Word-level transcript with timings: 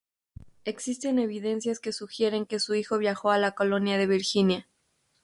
Existen 0.65 1.19
evidencias 1.19 1.79
que 1.79 1.93
sugieren 1.93 2.47
que 2.47 2.59
su 2.59 2.73
hijo 2.73 2.97
viajó 2.97 3.29
a 3.29 3.37
la 3.37 3.51
colonia 3.51 3.99
de 3.99 4.07
Virginia. 4.07 4.67